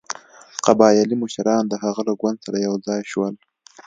قبایلي 0.65 1.15
مشران 1.23 1.63
د 1.67 1.73
هغه 1.83 2.01
له 2.07 2.13
ګوند 2.21 2.37
سره 2.45 2.57
یو 2.67 2.75
ځای 2.87 3.01
شول. 3.11 3.33